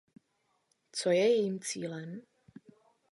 Co 0.91 1.09
je 1.09 1.19
jejím 1.19 1.59
cílem? 1.59 2.21